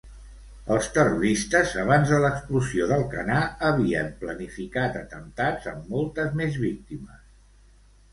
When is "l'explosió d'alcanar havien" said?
2.23-4.09